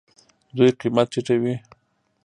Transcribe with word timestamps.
دوی 0.55 0.69
قیمت 0.81 1.07
ټیټوي. 1.13 1.55